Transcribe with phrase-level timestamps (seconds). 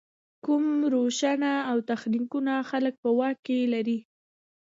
[0.45, 3.99] کوم روشونه او تخنیکونه خلک په واک کې لري.